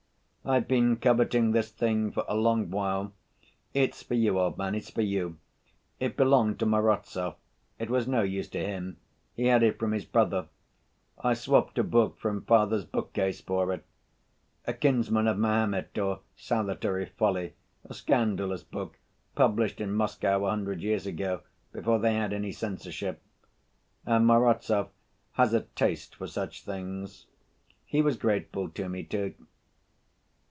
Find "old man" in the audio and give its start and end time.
4.39-4.73